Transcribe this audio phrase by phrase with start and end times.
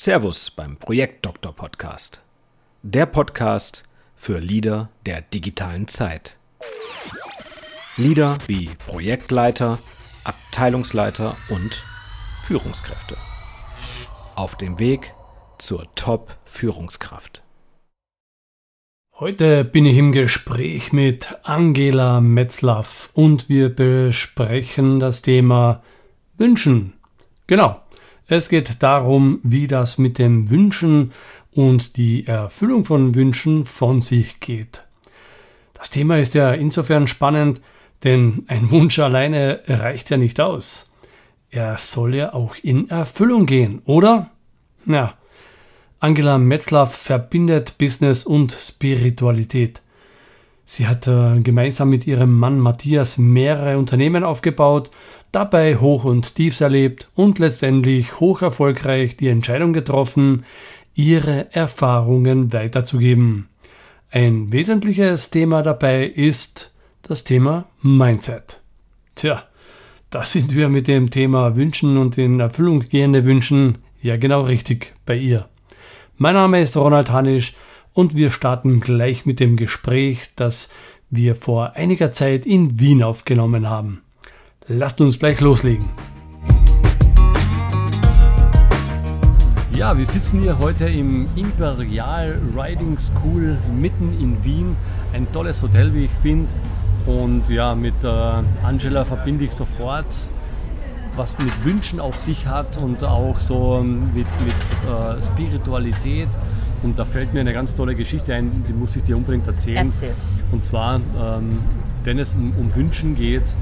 [0.00, 2.22] Servus beim Projektdoktor Podcast.
[2.84, 3.82] Der Podcast
[4.14, 6.36] für Leader der digitalen Zeit.
[7.96, 9.80] Leader wie Projektleiter,
[10.22, 11.82] Abteilungsleiter und
[12.44, 13.16] Führungskräfte.
[14.36, 15.12] Auf dem Weg
[15.58, 17.42] zur Top-Führungskraft.
[19.16, 25.82] Heute bin ich im Gespräch mit Angela Metzlaff und wir besprechen das Thema
[26.36, 26.92] Wünschen.
[27.48, 27.80] Genau.
[28.30, 31.12] Es geht darum, wie das mit dem Wünschen
[31.50, 34.84] und die Erfüllung von Wünschen von sich geht.
[35.72, 37.62] Das Thema ist ja insofern spannend,
[38.04, 40.92] denn ein Wunsch alleine reicht ja nicht aus.
[41.50, 44.30] Er soll ja auch in Erfüllung gehen, oder?
[44.84, 45.14] Ja.
[45.98, 49.80] Angela Metzlaff verbindet Business und Spiritualität.
[50.70, 54.90] Sie hat äh, gemeinsam mit ihrem Mann Matthias mehrere Unternehmen aufgebaut
[55.32, 60.44] dabei Hoch und Tiefs erlebt und letztendlich hoch erfolgreich die Entscheidung getroffen,
[60.94, 63.48] ihre Erfahrungen weiterzugeben.
[64.10, 68.60] Ein wesentliches Thema dabei ist das Thema Mindset.
[69.14, 69.44] Tja,
[70.10, 74.94] da sind wir mit dem Thema Wünschen und in Erfüllung gehende Wünschen ja genau richtig
[75.06, 75.48] bei ihr.
[76.18, 77.54] Mein Name ist Ronald Hanisch
[77.98, 80.68] und wir starten gleich mit dem Gespräch, das
[81.10, 84.02] wir vor einiger Zeit in Wien aufgenommen haben.
[84.68, 85.84] Lasst uns gleich loslegen.
[89.72, 94.76] Ja, wir sitzen hier heute im Imperial Riding School mitten in Wien.
[95.12, 96.54] Ein tolles Hotel, wie ich finde.
[97.04, 98.06] Und ja, mit äh,
[98.62, 100.06] Angela verbinde ich sofort,
[101.16, 104.54] was mit Wünschen auf sich hat und auch so mit, mit
[104.88, 106.28] äh, Spiritualität.
[106.82, 109.88] Und da fällt mir eine ganz tolle Geschichte ein, die muss ich dir unbedingt erzählen.
[109.88, 110.14] Erzähl.
[110.52, 111.58] Und zwar, ähm,
[112.04, 113.54] wenn es um, um Wünschen geht,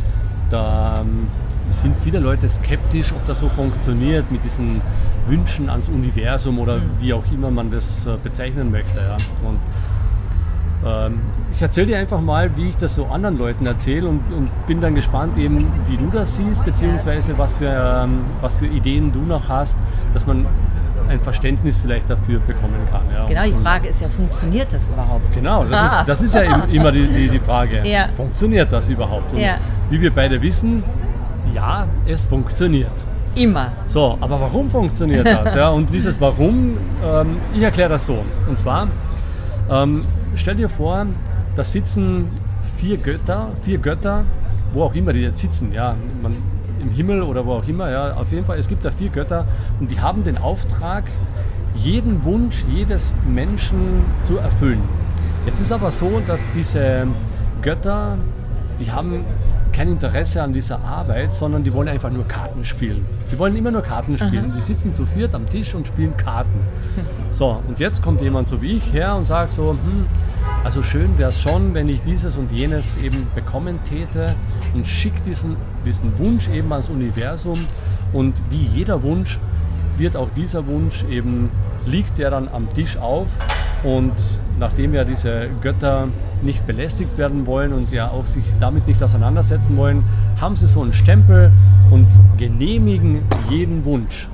[0.51, 1.27] da ähm,
[1.71, 4.81] sind viele Leute skeptisch, ob das so funktioniert mit diesen
[5.27, 6.91] Wünschen ans Universum oder mhm.
[7.01, 9.01] wie auch immer man das äh, bezeichnen möchte.
[9.01, 9.17] Ja.
[9.43, 9.59] Und
[10.87, 11.21] ähm,
[11.53, 14.81] ich erzähle dir einfach mal, wie ich das so anderen Leuten erzähle und, und, bin
[14.81, 19.21] dann gespannt eben, wie du das siehst, beziehungsweise was für, ähm, was für Ideen du
[19.21, 19.77] noch hast,
[20.13, 20.47] dass man
[21.09, 23.03] ein Verständnis vielleicht dafür bekommen kann.
[23.13, 23.27] Ja.
[23.27, 25.35] Genau, die Frage ist ja, funktioniert das überhaupt?
[25.35, 26.01] Genau, das, ah.
[26.01, 26.43] ist, das ist, ja
[26.73, 27.83] immer die, die, die Frage.
[27.85, 28.09] Ja.
[28.17, 29.33] Funktioniert das überhaupt?
[29.33, 29.59] Und ja.
[29.91, 30.83] Wie wir beide wissen,
[31.55, 32.93] ja, es funktioniert.
[33.35, 33.73] Immer.
[33.87, 35.55] So, aber warum funktioniert das?
[35.55, 38.25] ja, und dieses Warum, ähm, ich erkläre das so.
[38.49, 38.89] Und zwar,
[39.71, 40.01] ähm,
[40.35, 41.07] stell dir vor,
[41.55, 42.29] da sitzen
[42.79, 44.25] vier Götter, vier Götter,
[44.73, 45.73] wo auch immer die jetzt sitzen.
[45.73, 46.37] Ja, man,
[46.87, 47.91] im Himmel oder wo auch immer.
[47.91, 49.47] Ja, auf jeden Fall, es gibt da vier Götter
[49.81, 51.05] und die haben den Auftrag,
[51.75, 54.83] jeden Wunsch jedes Menschen zu erfüllen.
[55.45, 57.07] Jetzt ist aber so, dass diese
[57.63, 58.17] Götter,
[58.81, 59.25] die haben
[59.73, 63.05] kein Interesse an dieser Arbeit, sondern die wollen einfach nur Karten spielen.
[63.31, 64.47] Die wollen immer nur Karten spielen.
[64.47, 64.57] Aha.
[64.57, 66.61] Die sitzen zu viert am Tisch und spielen Karten.
[67.31, 70.07] So, und jetzt kommt jemand so wie ich her und sagt so, hm,
[70.65, 74.27] also schön wäre es schon, wenn ich dieses und jenes eben bekommen täte
[74.75, 77.59] und schickt diesen, diesen Wunsch eben ans Universum.
[78.13, 79.39] Und wie jeder Wunsch
[79.97, 81.51] wird auch dieser Wunsch eben,
[81.87, 83.29] liegt der dann am Tisch auf
[83.85, 84.13] und
[84.59, 86.09] nachdem ja diese Götter
[86.43, 90.05] nicht belästigt werden wollen und ja auch sich damit nicht auseinandersetzen wollen,
[90.41, 91.53] haben sie so einen Stempel
[91.91, 92.09] und
[92.39, 94.29] genehmigen jeden Wunsch.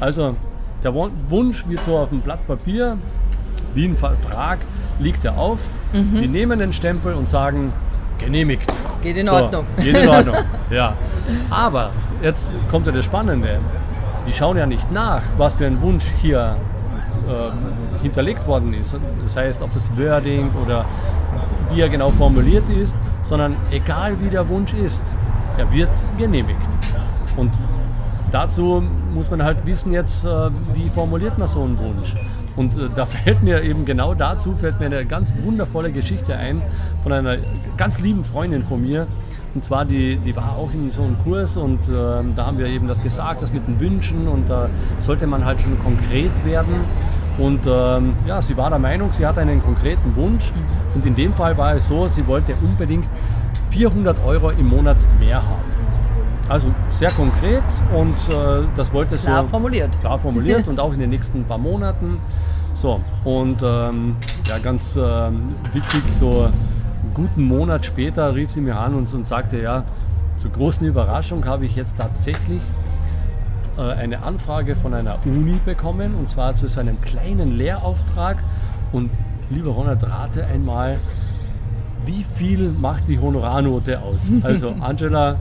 [0.00, 0.36] Also
[0.84, 2.98] der Wunsch wird so auf dem Blatt Papier,
[3.74, 4.58] wie ein Vertrag,
[5.02, 5.58] liegt er auf.
[5.92, 6.20] Mhm.
[6.20, 7.72] Die nehmen den Stempel und sagen,
[8.18, 8.72] genehmigt.
[9.02, 9.64] Geht in Ordnung.
[9.76, 10.36] So, geht in Ordnung,
[10.70, 10.94] ja.
[11.50, 11.90] Aber
[12.22, 13.58] jetzt kommt ja das Spannende.
[14.26, 16.56] Die schauen ja nicht nach, was für ein Wunsch hier
[17.28, 17.52] ähm,
[18.00, 18.96] hinterlegt worden ist.
[19.24, 20.84] Das heißt, auf das Wording oder
[21.70, 25.02] wie er genau formuliert ist, sondern egal wie der Wunsch ist,
[25.58, 26.60] er wird genehmigt.
[27.36, 27.50] Und
[28.32, 28.82] dazu
[29.14, 32.16] muss man halt wissen jetzt, äh, wie formuliert man so einen Wunsch.
[32.56, 36.60] Und äh, da fällt mir eben genau dazu, fällt mir eine ganz wundervolle Geschichte ein
[37.02, 37.36] von einer
[37.76, 39.06] ganz lieben Freundin von mir.
[39.54, 41.92] Und zwar, die, die war auch in so einem Kurs und äh,
[42.34, 45.60] da haben wir eben das gesagt, das mit den Wünschen und da sollte man halt
[45.60, 46.74] schon konkret werden.
[47.38, 50.52] Und ähm, ja, sie war der Meinung, sie hat einen konkreten Wunsch.
[50.94, 53.06] Und in dem Fall war es so, sie wollte unbedingt
[53.70, 55.71] 400 Euro im Monat mehr haben.
[56.48, 57.62] Also sehr konkret
[57.96, 59.98] und äh, das wollte sie klar so formuliert.
[60.00, 62.18] Klar formuliert und auch in den nächsten paar Monaten.
[62.74, 64.16] So, und ähm,
[64.48, 69.26] ja, ganz ähm, witzig, so einen guten Monat später rief sie mir an und, und
[69.26, 69.84] sagte, ja,
[70.36, 72.60] zur großen Überraschung habe ich jetzt tatsächlich
[73.78, 78.38] äh, eine Anfrage von einer Uni bekommen und zwar zu so einem kleinen Lehrauftrag.
[78.92, 79.10] Und
[79.50, 80.98] lieber Ronald, rate einmal,
[82.04, 84.30] wie viel macht die Honorarnote aus?
[84.42, 85.36] Also Angela,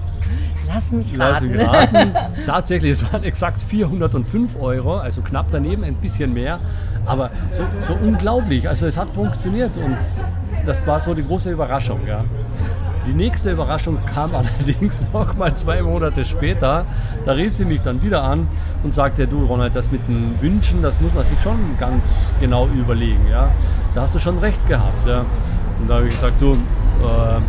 [0.73, 1.47] Lass mich Lass raten.
[1.47, 2.13] mich raten.
[2.45, 6.59] Tatsächlich, es waren exakt 405 Euro, also knapp daneben, ein bisschen mehr.
[7.06, 8.68] Aber so, so unglaublich.
[8.69, 9.97] Also es hat funktioniert und
[10.65, 12.00] das war so die große Überraschung.
[12.07, 12.23] Ja.
[13.07, 16.85] Die nächste Überraschung kam allerdings noch mal zwei Monate später.
[17.25, 18.47] Da rief sie mich dann wieder an
[18.83, 22.68] und sagte, du Ronald, das mit den Wünschen, das muss man sich schon ganz genau
[22.68, 23.27] überlegen.
[23.29, 23.50] Ja.
[23.95, 25.06] Da hast du schon recht gehabt.
[25.06, 25.25] Ja.
[25.79, 27.41] Und da habe ich gesagt, du, äh,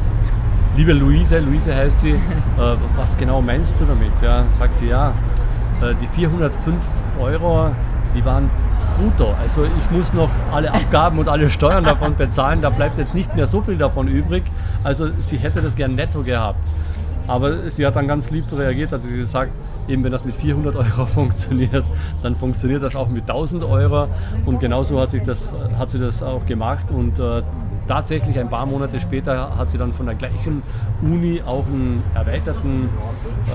[0.76, 2.18] liebe Luise, Luise heißt sie, äh,
[2.96, 4.12] was genau meinst du damit?
[4.22, 5.14] Ja, sagt sie, ja,
[5.82, 6.76] äh, die 405
[7.20, 7.70] Euro,
[8.14, 8.50] die waren
[8.96, 9.34] brutto.
[9.40, 13.34] Also ich muss noch alle Abgaben und alle Steuern davon bezahlen, da bleibt jetzt nicht
[13.36, 14.44] mehr so viel davon übrig.
[14.84, 16.60] Also sie hätte das gern netto gehabt.
[17.28, 19.52] Aber sie hat dann ganz lieb reagiert, hat sie gesagt,
[19.86, 21.84] eben wenn das mit 400 Euro funktioniert,
[22.22, 24.08] dann funktioniert das auch mit 1000 Euro.
[24.44, 25.48] Und genauso hat, sich das,
[25.78, 26.90] hat sie das auch gemacht.
[26.90, 27.42] Und äh,
[27.86, 30.62] tatsächlich ein paar Monate später hat sie dann von der gleichen
[31.02, 32.88] Uni auch einen erweiterten,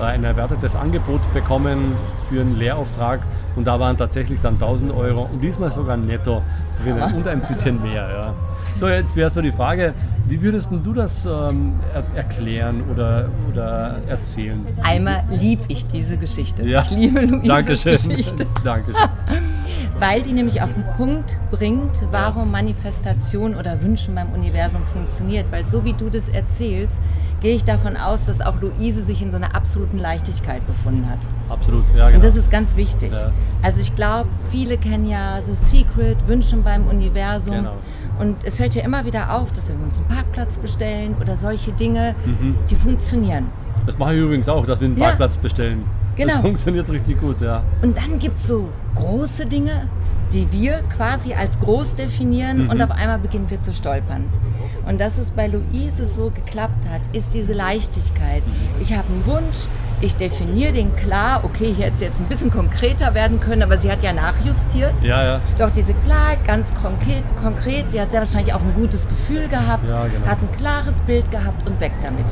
[0.00, 1.94] äh, ein erweitertes Angebot bekommen
[2.28, 3.20] für einen Lehrauftrag.
[3.56, 6.42] Und da waren tatsächlich dann 1000 Euro und diesmal sogar netto
[6.82, 8.08] drinnen und ein bisschen mehr.
[8.08, 8.34] Ja.
[8.76, 9.94] So, jetzt wäre so die Frage,
[10.26, 14.64] wie würdest du das ähm, er erklären oder, oder erzählen?
[14.84, 16.66] Einmal liebe ich diese Geschichte.
[16.66, 16.82] Ja.
[16.82, 17.92] Ich liebe Luises Dankeschön.
[17.92, 18.46] Geschichte.
[18.62, 19.08] Dankeschön.
[19.98, 25.46] Weil die nämlich auf den Punkt bringt, warum Manifestation oder Wünschen beim Universum funktioniert.
[25.50, 27.00] Weil so wie du das erzählst,
[27.40, 31.18] gehe ich davon aus, dass auch Luise sich in so einer absoluten Leichtigkeit befunden hat.
[31.48, 32.16] Absolut, ja genau.
[32.16, 33.12] Und das ist ganz wichtig.
[33.12, 33.30] Ja.
[33.62, 37.54] Also ich glaube, viele kennen ja The Secret, Wünschen beim Universum.
[37.54, 37.72] Genau.
[38.20, 41.36] Und es fällt ja immer wieder auf, dass wenn wir uns einen Parkplatz bestellen oder
[41.36, 42.56] solche Dinge, Mhm.
[42.68, 43.46] die funktionieren.
[43.86, 45.04] Das mache ich übrigens auch, dass wir einen Ja.
[45.06, 45.84] Parkplatz bestellen.
[46.18, 46.32] Genau.
[46.34, 47.62] Das funktioniert richtig gut, ja.
[47.82, 49.88] Und dann gibt es so große Dinge,
[50.32, 52.70] die wir quasi als groß definieren Mhm.
[52.70, 54.24] und auf einmal beginnen wir zu stolpern.
[54.86, 58.42] Und dass es bei Luise so geklappt hat, ist diese Leichtigkeit.
[58.46, 58.52] Mhm.
[58.82, 59.66] Ich habe einen Wunsch,
[60.00, 63.78] ich definiere den klar, okay, hier hätte es jetzt ein bisschen konkreter werden können, aber
[63.78, 65.02] sie hat ja nachjustiert.
[65.02, 65.40] Ja, ja.
[65.58, 69.90] Doch diese Klarheit, ganz konkret, konkret, sie hat sehr wahrscheinlich auch ein gutes Gefühl gehabt,
[69.90, 70.26] Ja, genau.
[70.26, 72.26] hat ein klares Bild gehabt und weg damit.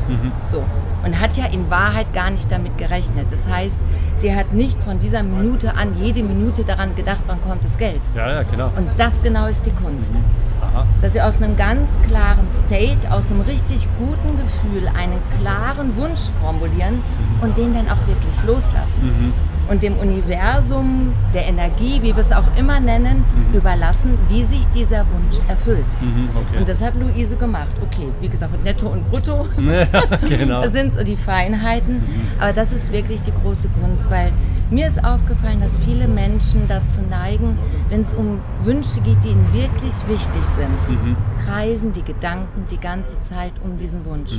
[0.50, 0.64] So.
[1.04, 3.26] Und hat ja in Wahrheit gar nicht damit gerechnet.
[3.30, 3.76] Das heißt,
[4.16, 8.00] sie hat nicht von dieser Minute an jede Minute daran gedacht, wann kommt das Geld.
[8.14, 8.70] Ja, ja, genau.
[8.76, 10.10] Und das genau ist die Kunst.
[10.61, 10.87] Aha.
[11.03, 16.23] Dass sie aus einem ganz klaren State, aus einem richtig guten Gefühl einen klaren Wunsch
[16.41, 17.00] formulieren
[17.43, 19.32] und den dann auch wirklich loslassen.
[19.69, 25.00] Und dem Universum, der Energie, wie wir es auch immer nennen, überlassen, wie sich dieser
[25.00, 25.97] Wunsch erfüllt.
[26.00, 26.58] Mhm, okay.
[26.61, 27.75] Und das hat Luise gemacht.
[27.82, 29.47] Okay, wie gesagt, mit Netto und Brutto.
[29.58, 29.87] Ja,
[30.29, 30.62] genau.
[30.67, 32.03] Das sind so die Feinheiten.
[32.41, 34.32] Aber das ist wirklich die große Kunst, weil
[34.70, 37.58] mir ist aufgefallen, dass viele Menschen dazu neigen,
[37.88, 40.68] wenn es um Wünsche geht, die ihnen wirklich wichtig sind,
[41.46, 44.32] kreisen die Gedanken die ganze Zeit um diesen Wunsch.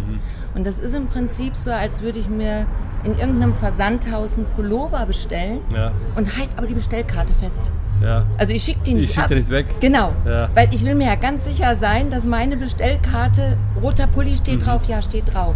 [0.56, 2.66] Und das ist im Prinzip so, als würde ich mir
[3.04, 7.72] in irgendeinem Versandhaus einen Pullover bestellen Ja, und halt aber die Bestellkarte fest.
[8.04, 8.24] ja.
[8.38, 9.32] Also ich schicke die nicht Ich schicke ab.
[9.32, 9.66] nicht weg.
[9.80, 10.50] Genau, Ja.
[10.56, 14.66] weil ich will mir ja ganz sicher sein, dass meine Bestellkarte, roter Pulli steht Mhm.
[14.66, 15.56] drauf, ja, steht drauf.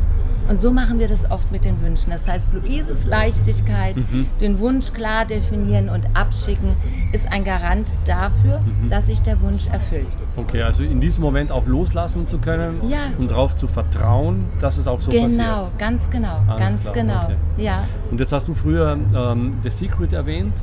[0.51, 2.11] Und so machen wir das oft mit den Wünschen.
[2.11, 4.25] Das heißt, Luises Leichtigkeit, Mhm.
[4.41, 6.73] den Wunsch klar definieren und abschicken,
[7.13, 8.89] ist ein Garant dafür, Mhm.
[8.89, 10.17] dass sich der Wunsch erfüllt.
[10.35, 12.97] Okay, also in diesem Moment auch loslassen zu können Ja.
[13.17, 15.29] und darauf zu vertrauen, dass es auch so passiert.
[15.29, 17.23] genau, ganz genau, Alles ganz klar, genau.
[17.27, 17.35] okay.
[17.63, 20.53] Ja, Und jetzt hast du früher ähm, The Secret erwähnt.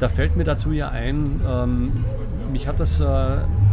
[0.00, 1.92] Da fällt mir dazu ja ein, ähm,
[2.52, 3.04] mich hat das äh,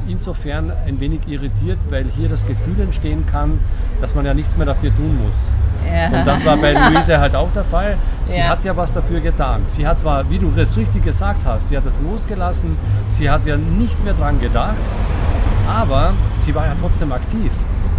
[0.07, 3.59] insofern ein wenig irritiert, weil hier das Gefühl entstehen kann,
[4.01, 5.49] dass man ja nichts mehr dafür tun muss.
[5.91, 6.07] ja.
[6.19, 7.97] Und das war bei Luise halt auch der Fall.
[8.25, 8.49] Sie Ja.
[8.49, 9.61] hat ja was dafür getan.
[9.67, 12.77] Sie hat zwar, wie du es richtig gesagt hast, sie hat es losgelassen,
[13.09, 14.75] sie hat ja nicht mehr dran gedacht,
[15.67, 17.51] aber sie war ja trotzdem aktiv.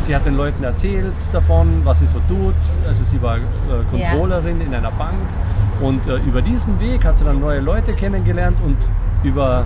[0.02, 2.54] Sie hat den Leuten erzählt davon, was sie so tut.
[2.86, 3.40] Also sie war äh,
[3.90, 5.14] Controllerin in einer Bank
[5.80, 8.76] und äh, über diesen Weg hat sie dann neue Leute kennengelernt und
[9.24, 9.64] über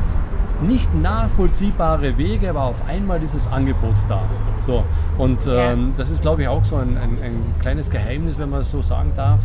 [0.63, 4.23] nicht nachvollziehbare Wege war auf einmal dieses Angebot da.
[4.67, 4.85] So.
[5.19, 8.61] Und ähm, das ist, glaube ich, auch so ein, ein, ein kleines Geheimnis, wenn man
[8.63, 9.41] es so sagen darf,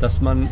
[0.00, 0.48] dass man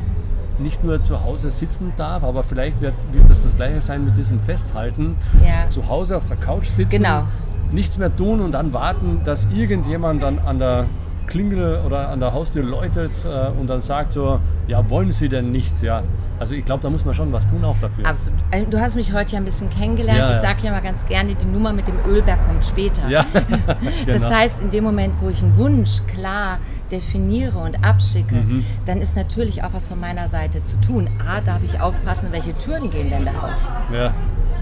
[0.59, 4.17] nicht nur zu Hause sitzen darf, aber vielleicht wird, wird das das gleiche sein mit
[4.17, 5.15] diesem Festhalten.
[5.45, 5.71] Ja.
[5.71, 7.23] Zu Hause auf der Couch sitzen, Genau.
[7.71, 10.87] nichts mehr tun und dann warten, dass irgendjemand dann an der
[11.29, 15.53] Klingel oder an der Haustür läutet äh, und dann sagt so, ja, wollen Sie denn
[15.53, 15.81] nicht?
[15.83, 16.03] Ja,
[16.41, 18.07] also ich glaube, da muss man schon was tun auch dafür.
[18.07, 18.39] Absolut.
[18.51, 20.19] Äh, Du hast mich heute ja ein bisschen kennengelernt.
[20.19, 23.09] Ja, ich sage ja mal ganz gerne, die Nummer mit dem Ölberg kommt später.
[23.09, 24.31] Ja, Das genau.
[24.31, 26.59] heißt, in dem Moment, wo ich einen Wunsch klar
[26.91, 28.65] definiere und abschicke, Mhm.
[28.87, 31.09] dann ist natürlich auch was von meiner Seite zu tun.
[31.27, 33.93] A, darf ich aufpassen, welche Türen gehen denn da auf?
[33.95, 34.13] ja,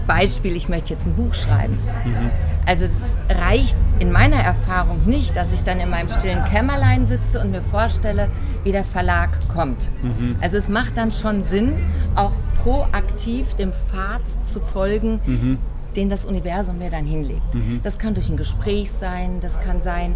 [0.05, 1.77] Beispiel, ich möchte jetzt ein Buch schreiben.
[2.05, 2.29] Mhm.
[2.67, 7.39] Also es reicht in meiner Erfahrung nicht, dass ich dann in meinem stillen Kämmerlein sitze
[7.39, 8.29] und mir vorstelle,
[8.63, 9.89] wie der Verlag kommt.
[10.41, 11.77] Also es macht dann schon Sinn,
[12.15, 12.33] auch
[12.63, 15.57] proaktiv dem Pfad zu folgen,
[15.95, 17.41] den das Universum mir dann hinlegt.
[17.83, 20.15] Das kann durch ein Gespräch sein, das kann sein,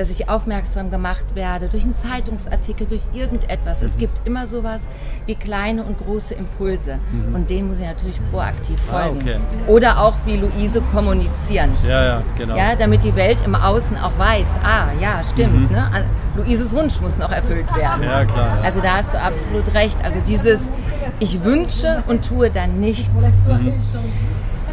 [0.00, 3.82] dass ich aufmerksam gemacht werde durch einen Zeitungsartikel, durch irgendetwas.
[3.82, 4.82] Es gibt immer sowas
[5.26, 6.98] wie kleine und große Impulse
[7.34, 9.20] und denen muss ich natürlich proaktiv Ah, folgen.
[9.20, 9.36] okay.
[9.66, 11.70] Oder auch wie Luise kommunizieren.
[11.86, 12.56] Ja, ja, genau.
[12.56, 15.84] Ja, damit die Welt im Außen auch weiß, ah ja, stimmt, ne?
[15.92, 16.04] An-
[16.36, 18.02] Luises Wunsch muss noch erfüllt werden.
[18.04, 18.56] Ja, klar.
[18.64, 19.96] Also da hast du absolut recht.
[20.02, 20.70] Also dieses,
[21.18, 23.10] ich wünsche und tue dann nichts,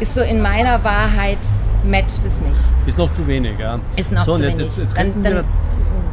[0.00, 1.38] ist so in meiner Wahrheit,
[1.88, 2.60] matcht es nicht.
[2.86, 3.78] Ist noch zu wenig, ja.
[3.96, 4.58] Ist noch so, zu wenig.
[4.58, 5.44] Jetzt, jetzt dann dann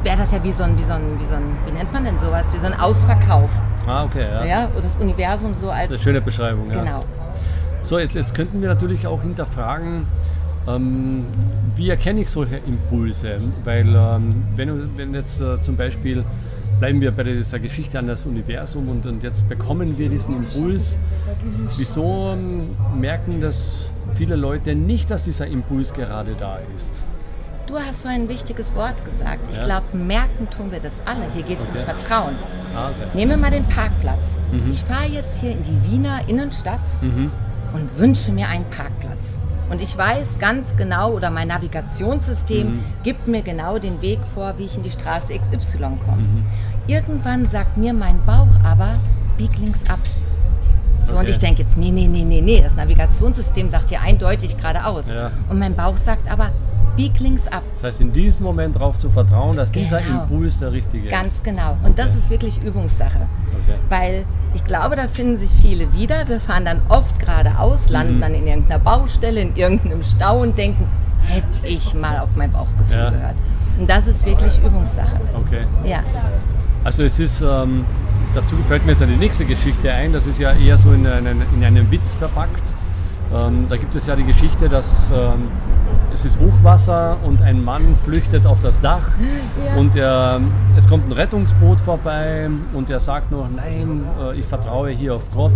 [0.03, 2.05] wäre das ja wie so, ein, wie, so ein, wie so ein, wie nennt man
[2.05, 3.49] denn sowas, wie so ein Ausverkauf.
[3.87, 4.45] ah, okay, ja.
[4.45, 5.89] Ja, das Universum so als...
[5.89, 6.83] Eine schöne Beschreibung, ja.
[6.83, 7.05] Genau.
[7.83, 10.07] So, jetzt, jetzt könnten wir natürlich auch hinterfragen,
[10.67, 11.25] ähm,
[11.75, 13.39] wie erkenne ich solche Impulse?
[13.63, 16.23] Weil ähm, wenn, wenn jetzt äh, zum Beispiel,
[16.79, 20.97] bleiben wir bei dieser Geschichte an das Universum und, und jetzt bekommen wir diesen Impuls,
[21.77, 27.01] wieso ähm, merken das viele Leute nicht, dass dieser Impuls gerade da ist?
[27.67, 29.39] Du hast vorhin ein wichtiges Wort gesagt.
[29.49, 29.65] Ich Ja.
[29.65, 31.25] glaube, merken tun wir das alle.
[31.33, 31.79] Hier geht es Okay.
[31.79, 32.35] um Vertrauen.
[32.75, 33.09] Ah, okay.
[33.15, 34.37] Nehmen wir mal den Parkplatz.
[34.51, 34.69] Mhm.
[34.69, 39.39] Ich fahre jetzt hier in die Wiener Innenstadt und wünsche mir einen Parkplatz.
[39.69, 42.83] Und ich weiß ganz genau, oder mein Navigationssystem Mhm.
[43.03, 46.17] gibt mir genau den Weg vor, wie ich in die Straße XY komme.
[46.21, 46.45] Mhm.
[46.87, 48.93] Irgendwann sagt mir mein Bauch aber,
[49.37, 49.99] bieg links ab.
[51.07, 51.31] So, und Okay.
[51.31, 55.05] ich denke jetzt, nee, nee, nee, nee, nee, das Navigationssystem sagt hier eindeutig geradeaus.
[55.07, 55.31] Ja.
[55.49, 56.49] Und mein Bauch sagt aber,
[56.95, 57.61] bieg links ab.
[57.75, 60.23] Das heißt, in diesem Moment darauf zu vertrauen, dass dieser Genau.
[60.23, 61.11] Impuls der richtige ist.
[61.11, 61.75] Ganz genau.
[61.83, 63.27] Und das ist wirklich Übungssache.
[63.89, 66.27] Weil ich glaube, da finden sich viele wieder.
[66.27, 67.93] Wir fahren dann oft geradeaus, Mhm.
[67.93, 70.87] landen dann in irgendeiner Baustelle, in irgendeinem Stau und denken,
[71.27, 73.09] hätte ich mal auf mein Bauchgefühl Ja.
[73.09, 73.35] gehört.
[73.79, 75.19] Und das ist wirklich Übungssache.
[75.35, 75.65] Okay.
[75.83, 75.99] Ja.
[76.83, 77.83] Also es ist, ähm,
[78.33, 81.41] dazu fällt mir jetzt eine nächste Geschichte ein, das ist ja eher so in, einen,
[81.55, 82.61] in einem Witz verpackt.
[83.33, 85.47] Ähm, da gibt es ja die Geschichte, dass ähm,
[86.15, 89.03] es ist Hochwasser und ein Mann flüchtet auf das Dach
[89.77, 90.39] und er,
[90.77, 95.23] es kommt ein Rettungsboot vorbei und er sagt nur, nein, äh, ich vertraue hier auf
[95.33, 95.51] Gott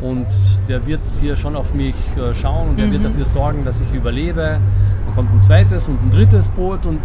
[0.00, 0.26] und
[0.68, 3.92] der wird hier schon auf mich äh, schauen und er wird dafür sorgen, dass ich
[3.92, 4.58] überlebe.
[5.06, 6.98] Dann kommt ein zweites und ein drittes Boot und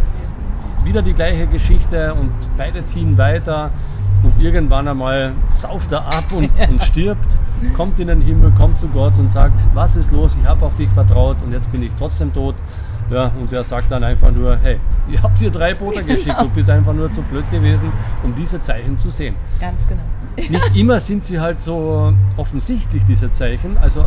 [0.82, 3.70] wieder die gleiche Geschichte und beide ziehen weiter
[4.24, 7.38] und irgendwann einmal sauft er ab und, und stirbt,
[7.76, 10.74] kommt in den Himmel, kommt zu Gott und sagt, was ist los, ich habe auf
[10.76, 12.56] dich vertraut und jetzt bin ich trotzdem tot.
[13.10, 14.78] Ja, und er sagt dann einfach nur, hey,
[15.10, 17.90] ihr habt hier drei Boote geschickt, du bist einfach nur zu blöd gewesen,
[18.22, 19.34] um diese Zeichen zu sehen.
[19.60, 20.02] Ganz genau.
[20.36, 23.76] Nicht immer sind sie halt so offensichtlich, diese Zeichen.
[23.78, 24.04] Also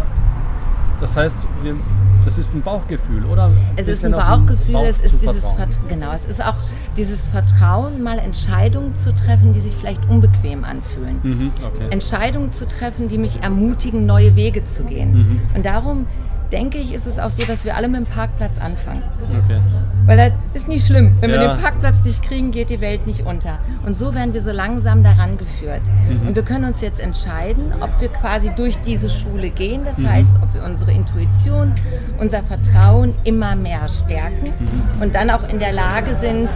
[1.01, 1.75] das heißt, wir,
[2.23, 3.51] das ist ein Bauchgefühl, oder?
[3.75, 5.57] Es ist ein Bauchgefühl, Bauch es ist dieses vertrauen.
[5.57, 5.87] Vertrauen.
[5.89, 6.55] Genau, es ist auch
[6.95, 11.19] dieses Vertrauen, mal Entscheidungen zu treffen, die sich vielleicht unbequem anfühlen.
[11.23, 11.87] Mhm, okay.
[11.89, 15.13] Entscheidungen zu treffen, die mich ermutigen, neue Wege zu gehen.
[15.13, 15.41] Mhm.
[15.55, 16.05] Und darum
[16.51, 19.03] denke ich, ist es auch so, dass wir alle mit dem Parkplatz anfangen.
[19.45, 19.59] okay.
[20.05, 21.15] Weil das ist nicht schlimm.
[21.19, 21.53] Wenn wir Ja.
[21.55, 23.59] den Parkplatz nicht kriegen, geht die Welt nicht unter.
[23.85, 25.81] Und so werden wir so langsam daran geführt.
[26.09, 26.27] Mhm.
[26.29, 29.81] Und wir können uns jetzt entscheiden, ob wir quasi durch diese Schule gehen.
[29.85, 30.09] Das Mhm.
[30.09, 31.73] heißt, ob wir unsere Intuition,
[32.19, 35.01] unser Vertrauen immer mehr stärken Mhm.
[35.03, 36.49] und dann auch in der Lage sind,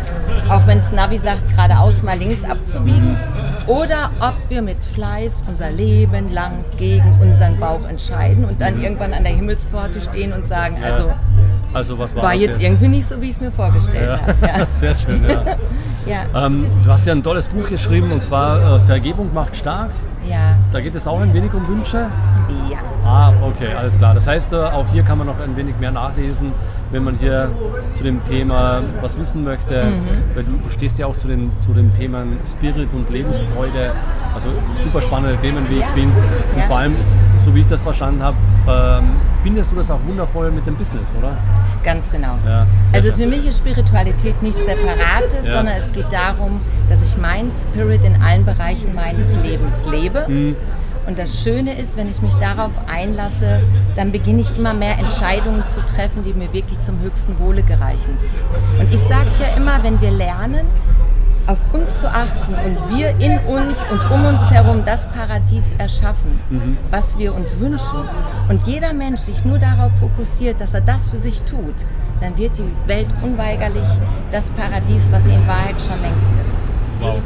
[0.49, 3.15] auch wenn es Navi sagt, geradeaus mal links abzubiegen.
[3.67, 9.13] Oder ob wir mit Fleiß unser Leben lang gegen unseren Bauch entscheiden und dann irgendwann
[9.13, 10.91] an der Himmelspforte stehen und sagen, Ja.
[10.93, 11.11] also
[11.73, 14.21] Also was war, war das jetzt irgendwie nicht so, wie ich es mir vorgestellt Ja.
[14.21, 14.59] habe.
[14.59, 14.65] Ja.
[14.71, 15.41] Sehr schön, ja.
[16.05, 16.45] Ja.
[16.45, 19.89] ähm, du hast ja ein tolles Buch geschrieben und zwar äh, Vergebung macht stark.
[20.29, 22.05] ja, Da geht es auch ein wenig um Wünsche.
[22.69, 24.13] ja, Ah, okay, alles klar.
[24.13, 26.51] Das heißt, äh, auch hier kann man noch ein wenig mehr nachlesen,
[26.95, 27.49] wenn man hier
[27.93, 29.83] zu dem Thema was wissen möchte.
[29.83, 30.35] Mhm.
[30.35, 33.91] Weil du, stehst ja auch zu den, zu den Themen Spirit und Lebensfreude.
[34.33, 34.47] Also
[34.81, 36.15] super spannende Themen, wie ich finde.
[36.55, 36.95] Und vor allem,
[37.43, 41.37] so wie ich das verstanden habe, verbindest du das auch wundervoll mit dem Business, oder?
[41.83, 42.35] ganz genau.
[42.47, 45.57] Ja, also für mich ist Spiritualität nichts Separates, Ja.
[45.57, 46.59] sondern es geht darum,
[46.89, 50.25] dass ich meinen Spirit in allen Bereichen meines Lebens lebe.
[50.27, 50.55] Mhm.
[51.07, 53.61] Und das Schöne ist, wenn ich mich darauf einlasse,
[53.95, 58.17] dann beginne ich immer mehr Entscheidungen zu treffen, die mir wirklich zum höchsten Wohle gereichen.
[58.79, 60.65] Und ich sage ja immer, wenn wir lernen,
[61.47, 66.39] auf uns zu achten und wir in uns und um uns herum das Paradies erschaffen,
[66.89, 68.03] was wir uns wünschen
[68.49, 71.75] und jeder Mensch sich nur darauf fokussiert, dass er das für sich tut,
[72.19, 73.87] dann wird die Welt unweigerlich
[74.31, 76.59] das Paradies, was sie in Wahrheit schon längst ist.
[76.99, 77.19] Wow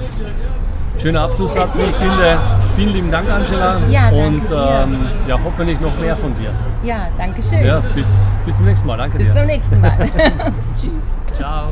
[1.00, 2.38] schöner Abschlusssatz, wie ich finde.
[2.76, 3.80] Vielen lieben Dank, Angela.
[3.90, 6.52] Ja, danke Und ähm, ja, hoffentlich noch mehr von dir.
[6.84, 7.66] Ja, danke schön.
[7.66, 8.10] Ja, bis,
[8.46, 8.98] bis zum nächsten Mal.
[8.98, 9.34] Danke bis dir.
[9.34, 9.98] Bis zum nächsten Mal.
[10.74, 11.18] Tschüss.
[11.36, 11.70] Ciao.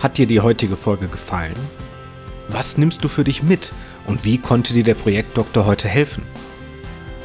[0.00, 1.54] Hat dir die heutige Folge gefallen?
[2.48, 3.72] Was nimmst du für dich mit
[4.06, 6.22] und wie konnte dir der Projektdoktor heute helfen?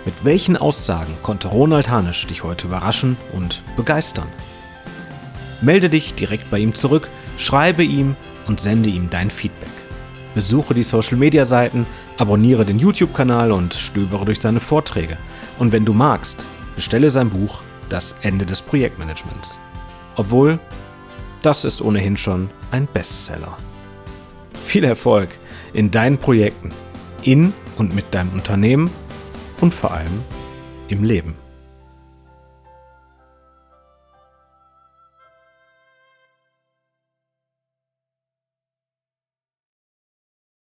[0.05, 4.27] Mit welchen Aussagen konnte Ronald Hanisch dich heute überraschen und begeistern?
[5.61, 9.71] Melde dich direkt bei ihm zurück, schreibe ihm und sende ihm dein Feedback.
[10.35, 11.87] Besuche die Social Media Seiten,
[12.19, 15.17] abonniere den YouTube-Kanal und stöbere durch seine Vorträge.
[15.57, 16.45] Und wenn du magst,
[16.75, 19.57] bestelle sein Buch Das Ende des Projektmanagements.
[20.17, 20.59] Obwohl,
[21.41, 23.57] das ist ohnehin schon ein Bestseller.
[24.63, 25.29] Viel Erfolg
[25.73, 26.71] in deinen Projekten,
[27.23, 28.91] in und mit deinem Unternehmen
[29.61, 30.21] und vor allem
[30.87, 31.44] im Leben.